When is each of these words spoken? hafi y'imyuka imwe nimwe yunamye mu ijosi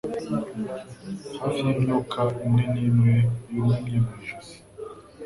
hafi 1.41 1.59
y'imyuka 1.65 2.21
imwe 2.45 2.63
nimwe 2.73 3.13
yunamye 3.53 3.97
mu 4.05 4.11
ijosi 4.21 4.57